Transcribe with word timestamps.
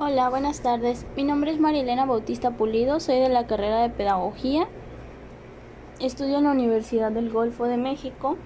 Hola, 0.00 0.28
buenas 0.28 0.60
tardes. 0.60 1.04
Mi 1.16 1.24
nombre 1.24 1.50
es 1.50 1.58
Marilena 1.58 2.06
Bautista 2.06 2.52
Pulido, 2.52 3.00
soy 3.00 3.18
de 3.18 3.28
la 3.28 3.48
carrera 3.48 3.82
de 3.82 3.90
Pedagogía. 3.90 4.68
Estudio 5.98 6.38
en 6.38 6.44
la 6.44 6.52
Universidad 6.52 7.10
del 7.10 7.30
Golfo 7.30 7.64
de 7.64 7.78
México. 7.78 8.36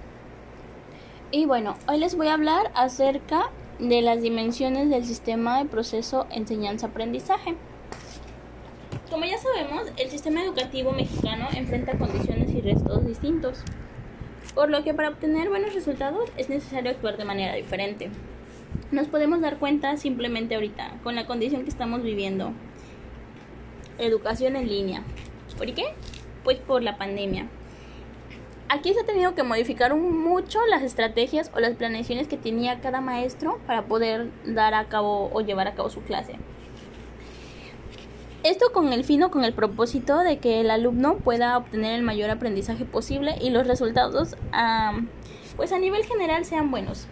Y 1.30 1.44
bueno, 1.44 1.76
hoy 1.88 1.98
les 1.98 2.16
voy 2.16 2.28
a 2.28 2.34
hablar 2.34 2.70
acerca 2.74 3.50
de 3.78 4.00
las 4.00 4.22
dimensiones 4.22 4.88
del 4.88 5.04
sistema 5.04 5.58
de 5.58 5.66
proceso 5.66 6.26
enseñanza-aprendizaje. 6.30 7.54
Como 9.10 9.26
ya 9.26 9.36
sabemos, 9.36 9.92
el 9.98 10.08
sistema 10.08 10.42
educativo 10.42 10.92
mexicano 10.92 11.48
enfrenta 11.54 11.98
condiciones 11.98 12.48
y 12.48 12.62
retos 12.62 13.04
distintos, 13.04 13.62
por 14.54 14.70
lo 14.70 14.82
que 14.84 14.94
para 14.94 15.10
obtener 15.10 15.50
buenos 15.50 15.74
resultados 15.74 16.30
es 16.38 16.48
necesario 16.48 16.92
actuar 16.92 17.18
de 17.18 17.26
manera 17.26 17.54
diferente 17.56 18.10
nos 18.90 19.08
podemos 19.08 19.40
dar 19.40 19.58
cuenta 19.58 19.96
simplemente 19.96 20.54
ahorita 20.54 20.98
con 21.02 21.14
la 21.14 21.26
condición 21.26 21.62
que 21.64 21.70
estamos 21.70 22.02
viviendo. 22.02 22.52
Educación 23.98 24.56
en 24.56 24.68
línea. 24.68 25.02
¿Por 25.56 25.72
qué? 25.74 25.84
Pues 26.44 26.58
por 26.58 26.82
la 26.82 26.96
pandemia. 26.96 27.46
Aquí 28.68 28.94
se 28.94 29.00
ha 29.00 29.04
tenido 29.04 29.34
que 29.34 29.42
modificar 29.42 29.94
mucho 29.94 30.58
las 30.70 30.82
estrategias 30.82 31.50
o 31.54 31.60
las 31.60 31.76
planeaciones 31.76 32.26
que 32.26 32.38
tenía 32.38 32.80
cada 32.80 33.02
maestro 33.02 33.60
para 33.66 33.84
poder 33.84 34.30
dar 34.46 34.72
a 34.72 34.86
cabo 34.86 35.30
o 35.32 35.40
llevar 35.42 35.68
a 35.68 35.74
cabo 35.74 35.90
su 35.90 36.00
clase. 36.00 36.36
Esto 38.44 38.72
con 38.72 38.92
el 38.92 39.04
fin 39.04 39.22
o 39.22 39.30
con 39.30 39.44
el 39.44 39.52
propósito 39.52 40.18
de 40.20 40.38
que 40.38 40.60
el 40.60 40.70
alumno 40.70 41.18
pueda 41.18 41.56
obtener 41.58 41.94
el 41.94 42.02
mayor 42.02 42.30
aprendizaje 42.30 42.84
posible 42.84 43.36
y 43.40 43.50
los 43.50 43.66
resultados 43.66 44.36
pues 45.56 45.70
a 45.70 45.78
nivel 45.78 46.04
general 46.04 46.44
sean 46.44 46.70
buenos. 46.70 47.06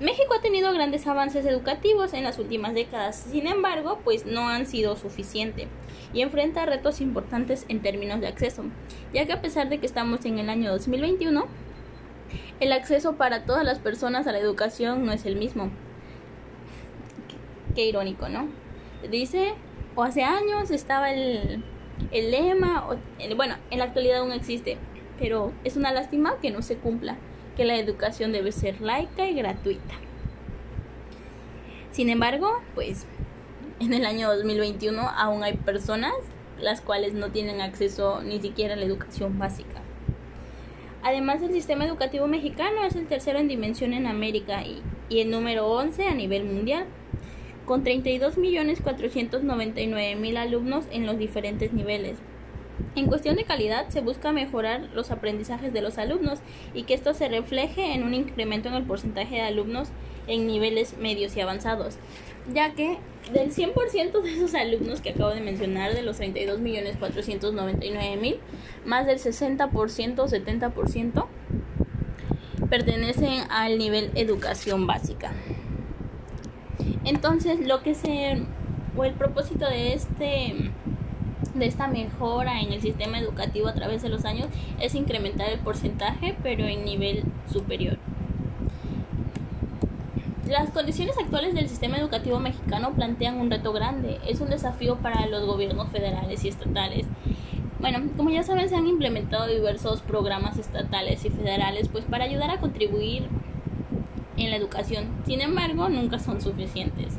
México 0.00 0.32
ha 0.32 0.40
tenido 0.40 0.72
grandes 0.72 1.08
avances 1.08 1.44
educativos 1.44 2.14
en 2.14 2.22
las 2.22 2.38
últimas 2.38 2.72
décadas, 2.72 3.16
sin 3.16 3.48
embargo, 3.48 3.98
pues 4.04 4.26
no 4.26 4.48
han 4.48 4.64
sido 4.64 4.94
suficientes 4.94 5.66
y 6.12 6.20
enfrenta 6.20 6.64
retos 6.66 7.00
importantes 7.00 7.64
en 7.68 7.82
términos 7.82 8.20
de 8.20 8.28
acceso, 8.28 8.62
ya 9.12 9.26
que 9.26 9.32
a 9.32 9.42
pesar 9.42 9.68
de 9.68 9.78
que 9.78 9.86
estamos 9.86 10.24
en 10.24 10.38
el 10.38 10.50
año 10.50 10.70
2021, 10.70 11.46
el 12.60 12.72
acceso 12.72 13.16
para 13.16 13.44
todas 13.44 13.64
las 13.64 13.80
personas 13.80 14.28
a 14.28 14.32
la 14.32 14.38
educación 14.38 15.04
no 15.04 15.12
es 15.12 15.26
el 15.26 15.34
mismo. 15.34 15.68
Qué, 17.74 17.86
irónico, 17.86 18.28
¿no? 18.28 18.46
Dice, 19.10 19.54
o 19.96 20.04
hace 20.04 20.22
años 20.22 20.70
estaba 20.70 21.10
el, 21.10 21.64
el 22.12 22.30
lema, 22.30 22.86
bueno, 23.34 23.56
en 23.70 23.80
la 23.80 23.86
actualidad 23.86 24.20
aún 24.20 24.30
existe, 24.30 24.78
pero 25.18 25.52
es 25.64 25.76
una 25.76 25.90
lástima 25.90 26.36
que 26.40 26.52
no 26.52 26.62
se 26.62 26.76
cumpla 26.76 27.16
que 27.58 27.66
la 27.66 27.76
educación 27.76 28.32
debe 28.32 28.52
ser 28.52 28.80
laica 28.80 29.28
y 29.28 29.34
gratuita. 29.34 29.96
Sin 31.90 32.08
embargo, 32.08 32.62
pues 32.76 33.04
en 33.80 33.92
el 33.92 34.06
año 34.06 34.32
2021 34.32 35.02
aún 35.02 35.42
hay 35.42 35.54
personas 35.54 36.14
las 36.60 36.80
cuales 36.80 37.14
no 37.14 37.32
tienen 37.32 37.60
acceso 37.60 38.22
ni 38.22 38.40
siquiera 38.40 38.74
a 38.74 38.76
la 38.76 38.84
educación 38.84 39.40
básica. 39.40 39.82
Además, 41.02 41.42
el 41.42 41.50
sistema 41.52 41.84
educativo 41.84 42.28
mexicano 42.28 42.84
es 42.84 42.94
el 42.94 43.08
tercero 43.08 43.40
en 43.40 43.48
dimensión 43.48 43.92
en 43.92 44.06
América 44.06 44.64
y, 44.64 44.80
y 45.08 45.18
el 45.20 45.30
número 45.30 45.66
11 45.66 46.06
a 46.06 46.14
nivel 46.14 46.44
mundial, 46.44 46.84
con 47.66 47.84
32.499.000 47.84 50.36
alumnos 50.36 50.84
en 50.92 51.06
los 51.06 51.18
diferentes 51.18 51.72
niveles. 51.72 52.18
En 52.94 53.06
cuestión 53.06 53.36
de 53.36 53.44
calidad, 53.44 53.88
se 53.88 54.00
busca 54.00 54.32
mejorar 54.32 54.88
los 54.94 55.10
aprendizajes 55.10 55.70
de 55.72 55.82
los 55.82 55.98
alumnos 55.98 56.38
y 56.74 56.84
que 56.84 56.94
esto 56.94 57.12
se 57.14 57.28
refleje 57.28 57.94
en 57.94 58.02
un 58.02 58.14
incremento 58.14 58.68
en 58.68 58.74
el 58.74 58.84
porcentaje 58.84 59.36
de 59.36 59.42
alumnos 59.42 59.88
en 60.26 60.46
niveles 60.46 60.96
medios 60.98 61.36
y 61.36 61.40
avanzados, 61.40 61.96
ya 62.52 62.74
que 62.74 62.98
del 63.32 63.52
100% 63.52 64.22
de 64.22 64.32
esos 64.32 64.54
alumnos 64.54 65.00
que 65.00 65.10
acabo 65.10 65.30
de 65.30 65.40
mencionar, 65.40 65.94
de 65.94 66.02
los 66.02 66.20
32.499.000, 66.20 68.36
más 68.84 69.06
del 69.06 69.18
60% 69.18 70.18
o 70.18 70.26
70% 70.26 71.26
pertenecen 72.68 73.44
al 73.50 73.78
nivel 73.78 74.10
educación 74.14 74.86
básica. 74.86 75.32
Entonces, 77.04 77.66
lo 77.66 77.82
que 77.82 77.94
se 77.94 78.42
o 78.96 79.04
el 79.04 79.14
propósito 79.14 79.68
de 79.68 79.94
este 79.94 80.72
de 81.58 81.66
esta 81.66 81.86
mejora 81.86 82.60
en 82.60 82.72
el 82.72 82.80
sistema 82.80 83.18
educativo 83.18 83.68
a 83.68 83.74
través 83.74 84.02
de 84.02 84.08
los 84.08 84.24
años 84.24 84.48
es 84.80 84.94
incrementar 84.94 85.48
el 85.50 85.58
porcentaje, 85.58 86.36
pero 86.42 86.64
en 86.64 86.84
nivel 86.84 87.24
superior. 87.52 87.98
Las 90.48 90.70
condiciones 90.70 91.16
actuales 91.18 91.54
del 91.54 91.68
sistema 91.68 91.98
educativo 91.98 92.38
mexicano 92.38 92.94
plantean 92.94 93.38
un 93.38 93.50
reto 93.50 93.72
grande, 93.72 94.18
es 94.26 94.40
un 94.40 94.48
desafío 94.48 94.96
para 94.96 95.26
los 95.26 95.44
gobiernos 95.44 95.90
federales 95.90 96.42
y 96.44 96.48
estatales. 96.48 97.06
Bueno, 97.80 98.00
como 98.16 98.30
ya 98.30 98.42
saben, 98.42 98.68
se 98.68 98.74
han 98.74 98.86
implementado 98.86 99.46
diversos 99.46 100.00
programas 100.00 100.58
estatales 100.58 101.24
y 101.24 101.30
federales 101.30 101.88
pues 101.88 102.04
para 102.06 102.24
ayudar 102.24 102.50
a 102.50 102.60
contribuir 102.60 103.28
en 104.38 104.50
la 104.50 104.56
educación. 104.56 105.04
Sin 105.26 105.42
embargo, 105.42 105.88
nunca 105.88 106.18
son 106.18 106.40
suficientes. 106.40 107.18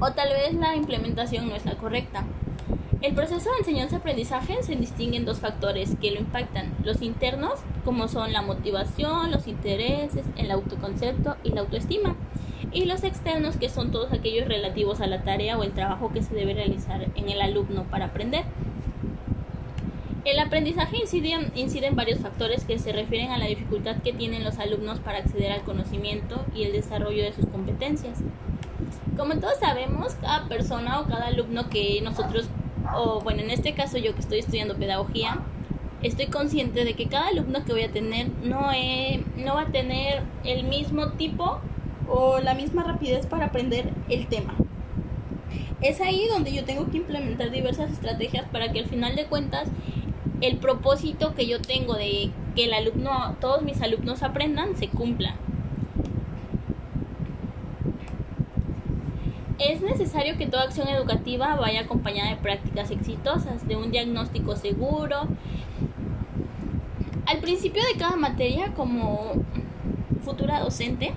O 0.00 0.10
tal 0.12 0.30
vez 0.30 0.54
la 0.54 0.74
implementación 0.74 1.48
no 1.48 1.54
es 1.54 1.64
la 1.64 1.76
correcta. 1.76 2.24
El 3.04 3.12
proceso 3.12 3.50
de 3.50 3.58
enseñanza-aprendizaje 3.58 4.62
se 4.62 4.76
distingue 4.76 5.18
en 5.18 5.26
dos 5.26 5.40
factores 5.40 5.94
que 6.00 6.10
lo 6.10 6.20
impactan, 6.20 6.72
los 6.84 7.02
internos, 7.02 7.60
como 7.84 8.08
son 8.08 8.32
la 8.32 8.40
motivación, 8.40 9.30
los 9.30 9.46
intereses, 9.46 10.24
el 10.38 10.50
autoconcepto 10.50 11.36
y 11.44 11.50
la 11.50 11.60
autoestima, 11.60 12.16
y 12.72 12.86
los 12.86 13.04
externos, 13.04 13.58
que 13.58 13.68
son 13.68 13.90
todos 13.90 14.10
aquellos 14.14 14.48
relativos 14.48 15.02
a 15.02 15.06
la 15.06 15.22
tarea 15.22 15.58
o 15.58 15.64
el 15.64 15.72
trabajo 15.72 16.14
que 16.14 16.22
se 16.22 16.34
debe 16.34 16.54
realizar 16.54 17.06
en 17.14 17.28
el 17.28 17.42
alumno 17.42 17.84
para 17.90 18.06
aprender. 18.06 18.44
El 20.24 20.38
aprendizaje 20.38 20.96
incide, 20.96 21.50
incide, 21.56 21.88
en 21.88 21.96
varios 21.96 22.20
factores 22.20 22.64
que 22.64 22.78
se 22.78 22.90
refieren 22.90 23.32
a 23.32 23.36
la 23.36 23.44
dificultad 23.44 23.96
que 23.96 24.14
tienen 24.14 24.44
los 24.44 24.58
alumnos 24.58 24.98
para 25.00 25.18
acceder 25.18 25.52
al 25.52 25.60
conocimiento 25.64 26.42
y 26.54 26.62
el 26.62 26.72
desarrollo 26.72 27.22
de 27.22 27.34
sus 27.34 27.44
competencias. 27.48 28.20
Como 29.18 29.34
todos 29.34 29.58
sabemos, 29.58 30.14
cada 30.22 30.48
persona 30.48 31.00
o 31.00 31.04
cada 31.04 31.26
alumno 31.26 31.68
que 31.68 32.00
nosotros 32.00 32.48
o 32.94 33.20
bueno, 33.20 33.42
en 33.42 33.50
este 33.50 33.74
caso 33.74 33.98
yo 33.98 34.14
que 34.14 34.20
estoy 34.20 34.38
estudiando 34.40 34.76
pedagogía, 34.76 35.40
estoy 36.02 36.26
consciente 36.26 36.84
de 36.84 36.94
que 36.94 37.06
cada 37.06 37.28
alumno 37.28 37.64
que 37.64 37.72
voy 37.72 37.82
a 37.82 37.92
tener 37.92 38.28
no, 38.42 38.68
no 39.36 39.54
va 39.54 39.62
a 39.62 39.72
tener 39.72 40.22
el 40.44 40.64
mismo 40.64 41.12
tipo 41.12 41.60
o 42.08 42.38
la 42.40 42.54
misma 42.54 42.82
rapidez 42.84 43.26
para 43.26 43.46
aprender 43.46 43.90
el 44.08 44.26
tema. 44.26 44.54
Es 45.80 46.00
ahí 46.00 46.26
donde 46.28 46.52
yo 46.52 46.64
tengo 46.64 46.90
que 46.90 46.98
implementar 46.98 47.50
diversas 47.50 47.90
estrategias 47.90 48.46
para 48.50 48.72
que 48.72 48.80
al 48.80 48.86
final 48.86 49.16
de 49.16 49.26
cuentas 49.26 49.68
el 50.40 50.58
propósito 50.58 51.34
que 51.34 51.46
yo 51.46 51.60
tengo 51.60 51.94
de 51.94 52.30
que 52.54 52.64
el 52.64 52.74
alumno, 52.74 53.36
todos 53.40 53.62
mis 53.62 53.80
alumnos 53.80 54.22
aprendan, 54.22 54.76
se 54.76 54.88
cumpla. 54.88 55.36
Es 59.66 59.80
necesario 59.80 60.36
que 60.36 60.46
toda 60.46 60.64
acción 60.64 60.88
educativa 60.88 61.56
vaya 61.56 61.80
acompañada 61.80 62.28
de 62.28 62.36
prácticas 62.36 62.90
exitosas, 62.90 63.66
de 63.66 63.76
un 63.76 63.90
diagnóstico 63.90 64.56
seguro. 64.56 65.26
Al 67.24 67.38
principio 67.38 67.82
de 67.82 67.98
cada 67.98 68.16
materia, 68.16 68.74
como 68.74 69.32
futura 70.22 70.60
docente, 70.60 71.14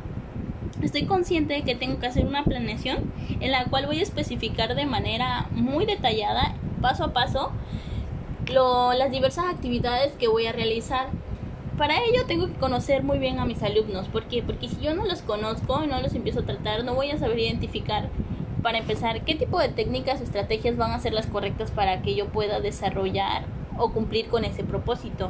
estoy 0.81 1.05
consciente 1.05 1.55
de 1.55 1.63
que 1.63 1.75
tengo 1.75 1.99
que 1.99 2.07
hacer 2.07 2.25
una 2.25 2.45
planeación 2.45 3.11
en 3.41 3.51
la 3.51 3.65
cual 3.65 3.85
voy 3.85 3.99
a 3.99 4.03
especificar 4.03 4.75
de 4.75 4.85
manera 4.85 5.47
muy 5.51 5.85
detallada, 5.85 6.55
paso 6.81 7.03
a 7.03 7.13
paso, 7.13 7.51
las 8.47 9.11
diversas 9.11 9.45
actividades 9.53 10.13
que 10.13 10.29
voy 10.29 10.45
a 10.45 10.53
realizar. 10.53 11.07
Para 11.77 12.01
ello 12.01 12.25
tengo 12.27 12.47
que 12.47 12.53
conocer 12.53 13.03
muy 13.03 13.19
bien 13.19 13.39
a 13.39 13.45
mis 13.45 13.61
alumnos. 13.61 14.07
¿Por 14.07 14.23
qué? 14.23 14.41
Porque 14.41 14.69
si 14.69 14.79
yo 14.79 14.95
no 14.95 15.05
los 15.05 15.21
conozco 15.21 15.83
y 15.83 15.87
no 15.87 16.01
los 16.01 16.15
empiezo 16.15 16.39
a 16.39 16.43
tratar, 16.43 16.85
no 16.85 16.95
voy 16.95 17.11
a 17.11 17.17
saber 17.17 17.37
identificar 17.39 18.09
para 18.61 18.77
empezar, 18.77 19.21
¿qué 19.23 19.35
tipo 19.35 19.59
de 19.59 19.69
técnicas 19.69 20.19
o 20.19 20.23
estrategias 20.23 20.77
van 20.77 20.91
a 20.91 20.99
ser 20.99 21.13
las 21.13 21.27
correctas 21.27 21.71
para 21.71 22.01
que 22.01 22.15
yo 22.15 22.27
pueda 22.27 22.59
desarrollar 22.59 23.45
o 23.77 23.91
cumplir 23.91 24.27
con 24.27 24.45
ese 24.45 24.63
propósito? 24.63 25.29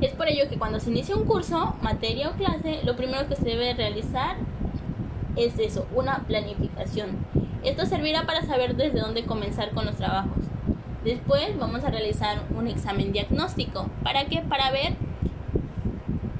Es 0.00 0.12
por 0.12 0.28
ello 0.28 0.48
que 0.48 0.58
cuando 0.58 0.80
se 0.80 0.90
inicia 0.90 1.16
un 1.16 1.24
curso, 1.24 1.74
materia 1.82 2.28
o 2.28 2.32
clase, 2.32 2.80
lo 2.84 2.96
primero 2.96 3.28
que 3.28 3.36
se 3.36 3.44
debe 3.44 3.74
realizar 3.74 4.36
es 5.36 5.58
eso, 5.58 5.86
una 5.94 6.24
planificación. 6.26 7.10
Esto 7.62 7.86
servirá 7.86 8.26
para 8.26 8.42
saber 8.42 8.76
desde 8.76 9.00
dónde 9.00 9.24
comenzar 9.24 9.70
con 9.70 9.86
los 9.86 9.96
trabajos. 9.96 10.44
Después 11.04 11.58
vamos 11.58 11.84
a 11.84 11.90
realizar 11.90 12.42
un 12.56 12.68
examen 12.68 13.12
diagnóstico. 13.12 13.88
¿Para 14.02 14.26
qué? 14.26 14.42
Para 14.42 14.70
ver 14.70 14.94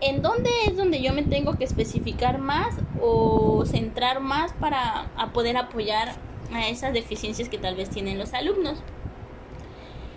en 0.01 0.21
dónde 0.21 0.51
es 0.67 0.77
donde 0.77 1.01
yo 1.01 1.13
me 1.13 1.23
tengo 1.23 1.55
que 1.55 1.65
especificar 1.65 2.39
más 2.39 2.77
o 3.01 3.65
centrar 3.65 3.94
más 4.21 4.53
para 4.55 5.07
poder 5.33 5.57
apoyar 5.57 6.15
a 6.53 6.69
esas 6.69 6.93
deficiencias 6.93 7.49
que 7.49 7.59
tal 7.59 7.75
vez 7.75 7.91
tienen 7.91 8.19
los 8.19 8.35
alumnos. 8.35 8.79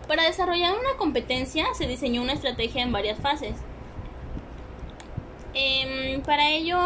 Para 0.07 0.23
desarrollar 0.23 0.73
una 0.73 0.97
competencia 0.97 1.65
se 1.73 1.87
diseñó 1.87 2.21
una 2.21 2.33
estrategia 2.33 2.83
en 2.83 2.91
varias 2.91 3.19
fases. 3.19 3.55
Em, 5.53 6.21
para 6.21 6.51
ello 6.51 6.77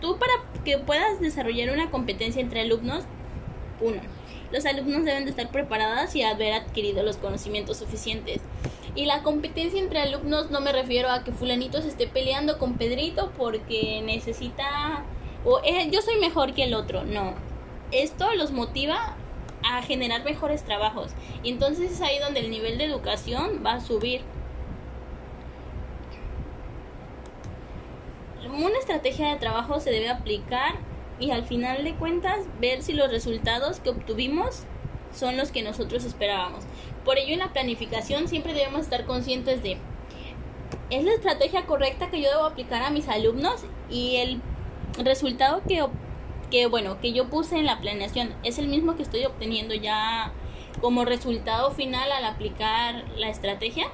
tú 0.00 0.18
para 0.18 0.32
que 0.64 0.78
puedas 0.78 1.20
desarrollar 1.20 1.70
una 1.72 1.90
competencia 1.90 2.40
entre 2.40 2.60
alumnos, 2.60 3.04
uno, 3.80 4.00
los 4.52 4.64
alumnos 4.66 5.04
deben 5.04 5.24
de 5.24 5.30
estar 5.30 5.50
preparados 5.50 6.14
y 6.14 6.22
haber 6.22 6.52
adquirido 6.52 7.02
los 7.02 7.16
conocimientos 7.16 7.78
suficientes. 7.78 8.40
Y 8.94 9.06
la 9.06 9.22
competencia 9.22 9.80
entre 9.80 10.00
alumnos 10.00 10.50
no 10.50 10.60
me 10.60 10.72
refiero 10.72 11.10
a 11.10 11.24
que 11.24 11.32
fulanito 11.32 11.82
se 11.82 11.88
esté 11.88 12.06
peleando 12.06 12.58
con 12.58 12.74
Pedrito 12.74 13.32
porque 13.36 14.02
necesita 14.04 15.04
o 15.44 15.60
eh, 15.64 15.88
yo 15.90 16.02
soy 16.02 16.18
mejor 16.18 16.54
que 16.54 16.64
el 16.64 16.74
otro, 16.74 17.04
no. 17.04 17.34
Esto 17.92 18.32
los 18.34 18.50
motiva 18.50 19.16
a 19.62 19.82
generar 19.82 20.24
mejores 20.24 20.64
trabajos 20.64 21.12
y 21.42 21.50
entonces 21.50 21.92
es 21.92 22.00
ahí 22.00 22.18
donde 22.18 22.40
el 22.40 22.50
nivel 22.50 22.78
de 22.78 22.84
educación 22.84 23.62
va 23.64 23.74
a 23.74 23.80
subir. 23.80 24.22
Una 28.46 28.78
estrategia 28.78 29.30
de 29.30 29.36
trabajo 29.36 29.80
se 29.80 29.90
debe 29.90 30.08
aplicar 30.08 30.74
y 31.18 31.30
al 31.30 31.44
final 31.44 31.82
de 31.84 31.94
cuentas 31.94 32.40
ver 32.60 32.82
si 32.82 32.92
los 32.92 33.10
resultados 33.10 33.80
que 33.80 33.90
obtuvimos 33.90 34.64
son 35.12 35.36
los 35.36 35.50
que 35.50 35.62
nosotros 35.62 36.04
esperábamos. 36.04 36.64
Por 37.04 37.18
ello 37.18 37.32
en 37.32 37.40
la 37.40 37.52
planificación 37.52 38.28
siempre 38.28 38.54
debemos 38.54 38.82
estar 38.82 39.06
conscientes 39.06 39.62
de 39.62 39.78
es 40.90 41.04
la 41.04 41.12
estrategia 41.12 41.66
correcta 41.66 42.10
que 42.10 42.20
yo 42.20 42.30
debo 42.30 42.44
aplicar 42.44 42.82
a 42.82 42.90
mis 42.90 43.08
alumnos 43.08 43.64
y 43.90 44.16
el 44.16 44.40
resultado 44.98 45.62
que, 45.66 45.84
que 46.50 46.66
bueno 46.66 47.00
que 47.00 47.12
yo 47.12 47.28
puse 47.28 47.56
en 47.56 47.66
la 47.66 47.80
planeación 47.80 48.34
es 48.42 48.58
el 48.58 48.68
mismo 48.68 48.96
que 48.96 49.02
estoy 49.02 49.24
obteniendo 49.24 49.74
ya 49.74 50.32
como 50.80 51.04
resultado 51.04 51.70
final 51.70 52.10
al 52.12 52.24
aplicar 52.24 53.04
la 53.16 53.28
estrategia. 53.28 53.86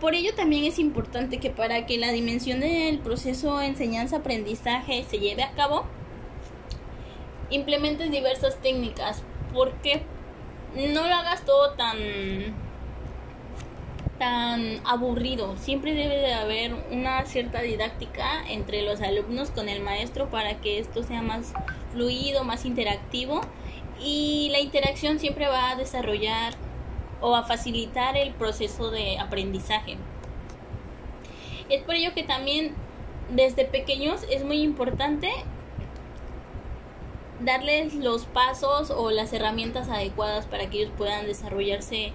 Por 0.00 0.14
ello 0.14 0.34
también 0.34 0.64
es 0.64 0.78
importante 0.78 1.38
que 1.38 1.50
para 1.50 1.86
que 1.86 1.96
la 1.96 2.12
dimensión 2.12 2.60
del 2.60 2.98
proceso 2.98 3.62
enseñanza-aprendizaje 3.62 5.04
se 5.08 5.18
lleve 5.18 5.42
a 5.42 5.52
cabo, 5.52 5.86
implementes 7.50 8.10
diversas 8.10 8.60
técnicas, 8.60 9.22
porque 9.54 10.02
no 10.74 11.06
lo 11.06 11.14
hagas 11.14 11.44
todo 11.44 11.72
tan 11.72 11.96
tan 14.18 14.80
aburrido. 14.84 15.56
Siempre 15.56 15.94
debe 15.94 16.18
de 16.18 16.34
haber 16.34 16.74
una 16.90 17.24
cierta 17.26 17.62
didáctica 17.62 18.48
entre 18.48 18.82
los 18.82 19.00
alumnos 19.00 19.50
con 19.50 19.68
el 19.68 19.82
maestro 19.82 20.30
para 20.30 20.60
que 20.60 20.78
esto 20.78 21.02
sea 21.02 21.22
más 21.22 21.52
fluido, 21.92 22.44
más 22.44 22.64
interactivo 22.64 23.40
y 24.00 24.48
la 24.50 24.60
interacción 24.60 25.18
siempre 25.18 25.46
va 25.48 25.70
a 25.70 25.76
desarrollar 25.76 26.54
o 27.20 27.34
a 27.34 27.44
facilitar 27.44 28.16
el 28.16 28.32
proceso 28.32 28.90
de 28.90 29.18
aprendizaje. 29.18 29.96
Es 31.68 31.82
por 31.82 31.94
ello 31.94 32.12
que 32.14 32.22
también 32.22 32.74
desde 33.30 33.64
pequeños 33.64 34.24
es 34.30 34.44
muy 34.44 34.60
importante 34.60 35.30
darles 37.40 37.94
los 37.94 38.26
pasos 38.26 38.90
o 38.90 39.10
las 39.10 39.32
herramientas 39.32 39.88
adecuadas 39.88 40.46
para 40.46 40.68
que 40.68 40.82
ellos 40.82 40.92
puedan 40.96 41.26
desarrollarse 41.26 42.12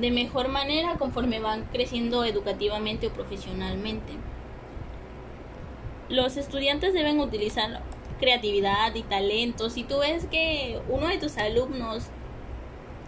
de 0.00 0.10
mejor 0.10 0.48
manera 0.48 0.96
conforme 0.98 1.40
van 1.40 1.64
creciendo 1.72 2.24
educativamente 2.24 3.08
o 3.08 3.12
profesionalmente. 3.12 4.12
Los 6.08 6.36
estudiantes 6.36 6.94
deben 6.94 7.20
utilizar 7.20 7.82
creatividad 8.18 8.94
y 8.94 9.02
talento. 9.02 9.70
Si 9.70 9.84
tú 9.84 9.98
ves 9.98 10.26
que 10.26 10.80
uno 10.88 11.08
de 11.08 11.18
tus 11.18 11.36
alumnos 11.36 12.04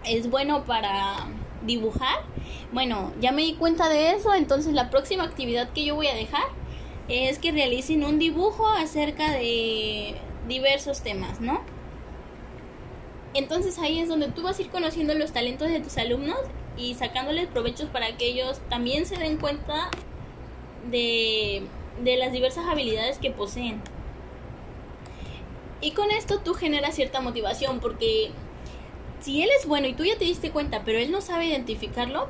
es 0.05 0.31
bueno 0.31 0.65
para 0.65 1.27
dibujar. 1.65 2.25
Bueno, 2.73 3.13
ya 3.21 3.33
me 3.33 3.43
di 3.43 3.55
cuenta 3.55 3.89
de 3.89 4.13
eso, 4.13 4.35
entonces 4.35 4.73
la 4.73 4.91
próxima 4.91 5.25
actividad 5.25 5.71
que 5.71 5.85
yo 5.85 5.95
voy 5.95 6.07
a 6.07 6.15
dejar 6.15 6.45
es 7.09 7.39
que 7.39 7.53
realicen 7.53 8.05
un 8.05 8.19
dibujo 8.19 8.67
acerca 8.69 9.33
de 9.33 10.17
diversos 10.49 11.03
temas, 11.03 11.41
¿no? 11.41 11.61
Entonces 13.35 13.79
ahí 13.79 14.01
es 14.01 14.09
donde 14.09 14.29
tú 14.29 14.43
vas 14.43 14.59
a 14.59 14.63
ir 14.63 14.71
conociendo 14.71 15.15
los 15.15 15.33
talentos 15.33 15.69
de 15.69 15.81
tus 15.81 15.97
alumnos 15.99 16.39
y 16.77 16.95
sacándoles 16.95 17.47
provechos 17.49 17.89
para 17.89 18.17
que 18.17 18.27
ellos 18.27 18.61
también 18.69 19.07
se 19.07 19.17
den 19.17 19.37
cuenta 19.37 19.91
de, 20.91 21.63
de 22.03 22.17
las 22.17 22.33
diversas 22.33 22.67
habilidades 22.67 23.19
que 23.19 23.31
poseen. 23.31 23.81
Y 25.81 25.93
con 25.93 26.11
esto 26.11 26.41
tú 26.41 26.55
generas 26.55 26.97
cierta 26.97 27.21
motivación 27.21 27.81
porque 27.81 28.33
si 29.21 29.43
él 29.43 29.49
es 29.59 29.67
bueno 29.67 29.87
y 29.87 29.95
tú 29.95 30.05
ya 30.05 30.19
te 30.19 30.25
diste 30.25 30.51
cuenta, 30.51 30.83
pero 30.85 30.99
él 30.99 31.11
no 31.11 31.21
sabe 31.21 31.47
identificarlo, 31.47 32.29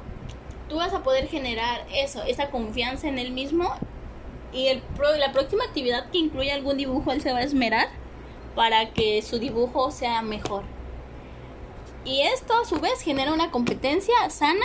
tú 0.68 0.76
vas 0.76 0.92
a 0.92 1.02
poder 1.02 1.28
generar 1.28 1.86
eso, 1.92 2.22
esa 2.24 2.50
confianza 2.50 3.08
en 3.08 3.18
él 3.18 3.32
mismo 3.32 3.72
y 4.52 4.66
el 4.66 4.82
la 5.18 5.32
próxima 5.32 5.64
actividad 5.64 6.10
que 6.10 6.18
incluya 6.18 6.54
algún 6.54 6.76
dibujo, 6.76 7.12
él 7.12 7.20
se 7.20 7.32
va 7.32 7.38
a 7.38 7.42
esmerar 7.42 7.88
para 8.54 8.90
que 8.90 9.22
su 9.22 9.38
dibujo 9.38 9.90
sea 9.90 10.22
mejor. 10.22 10.64
Y 12.04 12.22
esto 12.22 12.54
a 12.60 12.64
su 12.64 12.80
vez 12.80 13.00
genera 13.02 13.32
una 13.32 13.50
competencia 13.50 14.14
sana 14.30 14.64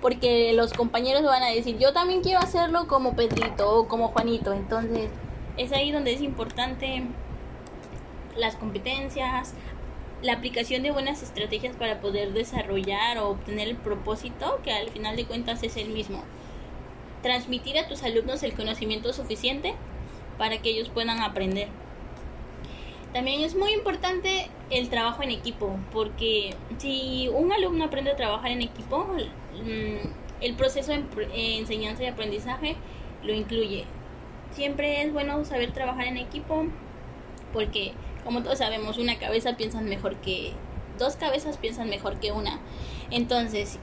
porque 0.00 0.52
los 0.54 0.72
compañeros 0.72 1.22
van 1.22 1.42
a 1.42 1.50
decir, 1.50 1.78
yo 1.78 1.92
también 1.92 2.22
quiero 2.22 2.40
hacerlo 2.40 2.88
como 2.88 3.14
Pedrito 3.14 3.70
o 3.70 3.88
como 3.88 4.08
Juanito. 4.08 4.52
Entonces 4.52 5.10
es 5.56 5.72
ahí 5.72 5.92
donde 5.92 6.12
es 6.12 6.22
importante 6.22 7.04
las 8.36 8.56
competencias, 8.56 9.54
la 10.22 10.34
aplicación 10.34 10.82
de 10.82 10.90
buenas 10.90 11.22
estrategias 11.22 11.76
para 11.76 12.00
poder 12.00 12.32
desarrollar 12.32 13.18
o 13.18 13.30
obtener 13.30 13.68
el 13.68 13.76
propósito, 13.76 14.60
que 14.62 14.72
al 14.72 14.88
final 14.90 15.16
de 15.16 15.26
cuentas 15.26 15.62
es 15.62 15.76
el 15.76 15.88
mismo. 15.88 16.22
Transmitir 17.22 17.78
a 17.78 17.88
tus 17.88 18.02
alumnos 18.02 18.42
el 18.42 18.54
conocimiento 18.54 19.12
suficiente 19.12 19.74
para 20.38 20.58
que 20.62 20.70
ellos 20.70 20.88
puedan 20.88 21.20
aprender. 21.20 21.68
También 23.12 23.42
es 23.42 23.54
muy 23.54 23.72
importante 23.72 24.48
el 24.70 24.88
trabajo 24.88 25.22
en 25.22 25.30
equipo, 25.30 25.78
porque 25.92 26.54
si 26.78 27.28
un 27.28 27.52
alumno 27.52 27.84
aprende 27.84 28.12
a 28.12 28.16
trabajar 28.16 28.52
en 28.52 28.62
equipo, 28.62 29.06
mm, 29.64 30.42
el 30.42 30.54
proceso 30.54 30.92
de 30.92 31.58
enseñanza 31.58 32.02
y 32.04 32.06
aprendizaje 32.06 32.76
lo 33.22 33.34
incluye. 33.34 33.84
Siempre 34.52 35.02
es 35.02 35.12
bueno 35.12 35.44
saber 35.44 35.72
trabajar 35.72 36.06
en 36.06 36.16
equipo 36.16 36.66
porque 37.52 37.92
como 38.24 38.42
todos 38.42 38.58
sabemos, 38.58 38.98
una 38.98 39.18
cabeza 39.18 39.56
piensa 39.56 39.80
mejor 39.80 40.16
que 40.16 40.52
dos 40.98 41.16
cabezas 41.16 41.56
piensan 41.56 41.88
mejor 41.88 42.20
que 42.20 42.32
una. 42.32 42.60
Entonces, 43.10 43.78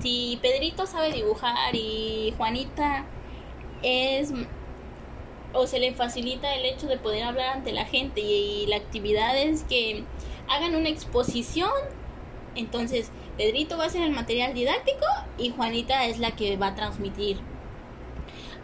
si 0.00 0.38
Pedrito 0.40 0.86
sabe 0.86 1.12
dibujar 1.12 1.74
y 1.74 2.34
Juanita 2.36 3.04
es 3.82 4.32
o 5.54 5.66
se 5.66 5.78
le 5.78 5.92
facilita 5.92 6.54
el 6.54 6.64
hecho 6.64 6.86
de 6.86 6.96
poder 6.96 7.24
hablar 7.24 7.56
ante 7.56 7.72
la 7.72 7.84
gente 7.84 8.20
y, 8.20 8.66
la 8.66 8.76
actividad 8.76 9.36
es 9.36 9.64
que 9.64 10.04
hagan 10.48 10.74
una 10.74 10.88
exposición, 10.88 11.70
entonces 12.54 13.10
Pedrito 13.36 13.78
va 13.78 13.86
a 13.86 13.90
ser 13.90 14.02
el 14.02 14.12
material 14.12 14.54
didáctico 14.54 15.06
y 15.38 15.50
Juanita 15.50 16.06
es 16.06 16.18
la 16.18 16.32
que 16.32 16.56
va 16.56 16.68
a 16.68 16.74
transmitir. 16.74 17.38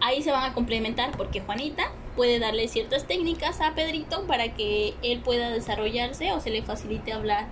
Ahí 0.01 0.23
se 0.23 0.31
van 0.31 0.51
a 0.51 0.55
complementar 0.55 1.17
porque 1.17 1.41
Juanita 1.41 1.91
puede 2.15 2.39
darle 2.39 2.69
ciertas 2.69 3.07
técnicas 3.07 3.61
a 3.61 3.75
Pedrito 3.75 4.27
para 4.27 4.55
que 4.55 4.95
él 5.03 5.21
pueda 5.21 5.51
desarrollarse 5.51 6.33
o 6.33 6.41
se 6.41 6.51
le 6.51 6.63
facilite 6.63 7.13
hablar 7.13 7.49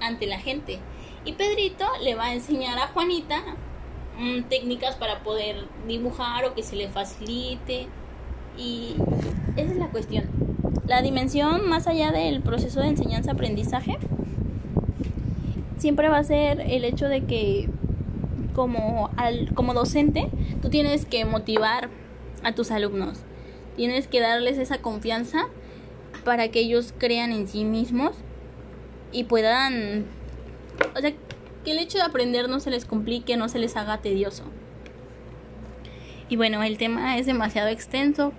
ante 0.00 0.26
la 0.26 0.38
gente. 0.38 0.78
Y 1.24 1.32
Pedrito 1.32 1.86
le 2.02 2.14
va 2.14 2.26
a 2.26 2.34
enseñar 2.34 2.78
a 2.78 2.88
Juanita 2.88 3.42
mm, 4.16 4.42
técnicas 4.44 4.94
para 4.96 5.22
poder 5.22 5.66
dibujar 5.86 6.44
o 6.44 6.54
que 6.54 6.62
se 6.62 6.76
le 6.76 6.88
facilite. 6.88 7.88
Y 8.58 8.96
esa 9.56 9.72
es 9.72 9.78
la 9.78 9.88
cuestión. 9.88 10.24
La 10.86 11.02
dimensión 11.02 11.68
más 11.68 11.86
allá 11.86 12.12
del 12.12 12.40
proceso 12.40 12.80
de 12.80 12.88
enseñanza-aprendizaje 12.88 13.98
siempre 15.78 16.08
va 16.08 16.18
a 16.18 16.24
ser 16.24 16.60
el 16.60 16.84
hecho 16.84 17.08
de 17.08 17.24
que 17.24 17.68
como, 18.54 19.10
al, 19.16 19.54
como 19.54 19.74
docente 19.74 20.28
tú 20.60 20.70
tienes 20.70 21.06
que 21.06 21.24
motivar 21.24 21.88
a 22.42 22.52
tus 22.52 22.70
alumnos 22.70 23.20
Tienes 23.76 24.08
que 24.08 24.18
darles 24.18 24.58
esa 24.58 24.78
confianza 24.78 25.46
para 26.24 26.48
que 26.48 26.58
ellos 26.58 26.92
crean 26.98 27.30
en 27.30 27.46
sí 27.46 27.64
mismos 27.64 28.16
y 29.12 29.22
puedan... 29.22 30.04
O 30.96 31.00
sea, 31.00 31.12
que 31.64 31.70
el 31.70 31.78
hecho 31.78 31.98
de 31.98 32.02
aprender 32.02 32.48
no 32.48 32.58
se 32.58 32.70
les 32.70 32.84
complique, 32.84 33.36
no 33.36 33.48
se 33.48 33.60
les 33.60 33.76
haga 33.76 33.98
tedioso. 33.98 34.42
Y 36.28 36.34
bueno, 36.34 36.60
el 36.64 36.76
tema 36.76 37.18
es 37.18 37.26
demasiado 37.26 37.68
extenso, 37.68 38.32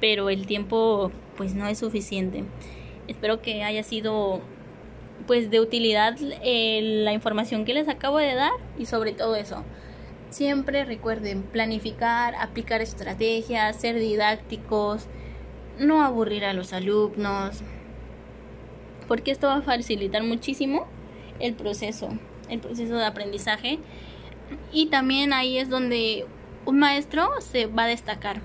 pero 0.00 0.30
el 0.30 0.46
tiempo 0.46 1.10
pues 1.36 1.54
no 1.54 1.66
es 1.66 1.78
suficiente. 1.78 2.44
Espero 3.06 3.40
que 3.40 3.62
haya 3.62 3.82
sido 3.82 4.40
pues 5.26 5.50
de 5.50 5.60
utilidad 5.60 6.16
eh, 6.42 6.80
la 7.04 7.12
información 7.12 7.64
que 7.64 7.74
les 7.74 7.88
acabo 7.88 8.18
de 8.18 8.34
dar 8.34 8.52
y 8.78 8.86
sobre 8.86 9.12
todo 9.12 9.36
eso. 9.36 9.64
Siempre 10.30 10.84
recuerden 10.84 11.42
planificar, 11.42 12.34
aplicar 12.34 12.80
estrategias, 12.82 13.76
ser 13.76 13.98
didácticos, 13.98 15.06
no 15.78 16.02
aburrir 16.02 16.44
a 16.44 16.52
los 16.52 16.72
alumnos, 16.72 17.62
porque 19.06 19.30
esto 19.30 19.46
va 19.46 19.56
a 19.56 19.62
facilitar 19.62 20.22
muchísimo 20.22 20.86
el 21.40 21.54
proceso, 21.54 22.10
el 22.48 22.60
proceso 22.60 22.96
de 22.96 23.04
aprendizaje. 23.04 23.78
Y 24.72 24.86
también 24.86 25.32
ahí 25.32 25.58
es 25.58 25.68
donde 25.68 26.26
un 26.66 26.78
maestro 26.78 27.30
se 27.40 27.66
va 27.66 27.84
a 27.84 27.88
destacar, 27.88 28.40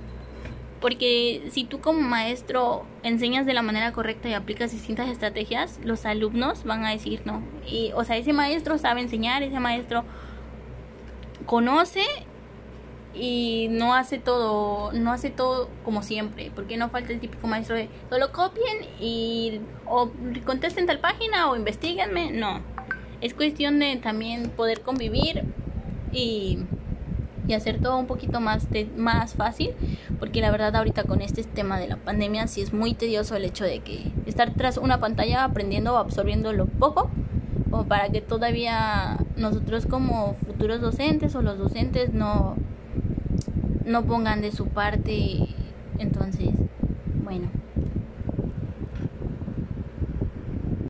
porque 0.83 1.47
si 1.49 1.63
tú 1.63 1.79
como 1.79 2.01
maestro 2.01 2.85
enseñas 3.03 3.45
de 3.45 3.53
la 3.53 3.61
manera 3.61 3.93
correcta 3.93 4.27
y 4.27 4.33
aplicas 4.33 4.73
distintas 4.73 5.07
estrategias, 5.07 5.79
los 5.81 6.05
alumnos 6.05 6.65
van 6.65 6.83
a 6.83 6.89
decir 6.89 7.21
no. 7.23 7.41
Y, 7.65 7.93
o 7.95 8.03
sea, 8.03 8.17
ese 8.17 8.33
maestro 8.33 8.77
sabe 8.77 8.99
enseñar, 8.99 9.43
ese 9.43 9.61
maestro 9.61 10.03
conoce 11.45 12.03
y 13.13 13.69
no 13.71 13.93
hace 13.93 14.17
todo, 14.17 14.91
no 14.91 15.13
hace 15.13 15.29
todo 15.29 15.69
como 15.85 16.03
siempre, 16.03 16.51
porque 16.53 16.75
no 16.75 16.89
falta 16.89 17.13
el 17.13 17.21
típico 17.21 17.47
maestro 17.47 17.77
de 17.77 17.87
solo 18.09 18.33
copien 18.33 18.79
y 18.99 19.61
o 19.85 20.11
contesten 20.45 20.85
tal 20.85 20.99
página 20.99 21.49
o 21.49 21.55
investiguenme, 21.55 22.31
no. 22.31 22.59
Es 23.21 23.33
cuestión 23.33 23.79
de 23.79 23.95
también 24.03 24.49
poder 24.49 24.81
convivir 24.81 25.45
y, 26.11 26.59
y 27.47 27.53
hacer 27.53 27.79
todo 27.79 27.97
un 27.97 28.07
poquito 28.07 28.39
más, 28.39 28.67
más 28.97 29.33
fácil, 29.33 29.71
porque 30.19 30.41
la 30.41 30.51
verdad 30.51 30.75
ahorita 30.75 31.03
con 31.03 31.21
este 31.21 31.43
tema 31.43 31.79
de 31.79 31.88
la 31.88 31.97
pandemia 31.97 32.47
sí 32.47 32.62
es 32.62 32.73
muy 32.73 32.93
tedioso 32.93 33.35
el 33.35 33.45
hecho 33.45 33.65
de 33.65 33.79
que 33.79 34.12
estar 34.25 34.53
tras 34.53 34.77
una 34.77 35.00
pantalla 35.00 35.43
aprendiendo 35.43 35.93
o 35.93 35.97
absorbiendo 35.97 36.53
lo 36.53 36.65
poco, 36.65 37.09
o 37.71 37.83
para 37.85 38.09
que 38.09 38.21
todavía 38.21 39.17
nosotros 39.35 39.85
como 39.88 40.35
futuros 40.45 40.79
docentes 40.79 41.35
o 41.35 41.41
los 41.41 41.57
docentes 41.57 42.13
no 42.13 42.55
no 43.85 44.03
pongan 44.05 44.41
de 44.41 44.51
su 44.51 44.67
parte. 44.67 45.47
Entonces, 46.00 46.50
bueno. 47.23 47.62